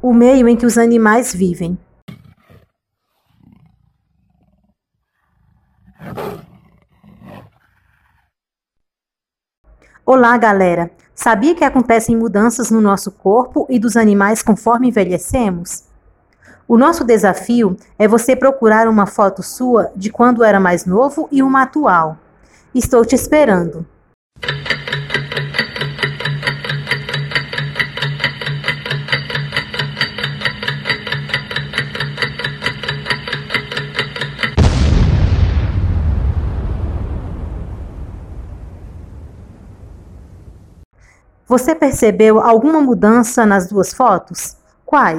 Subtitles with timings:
[0.00, 1.76] o meio em que os animais vivem.
[10.06, 10.90] Olá, galera!
[11.14, 15.84] Sabia que acontecem mudanças no nosso corpo e dos animais conforme envelhecemos?
[16.68, 21.42] O nosso desafio é você procurar uma foto sua de quando era mais novo e
[21.42, 22.16] uma atual.
[22.72, 23.84] Estou te esperando!
[41.48, 44.54] Você percebeu alguma mudança nas duas fotos?
[44.84, 45.16] Quais?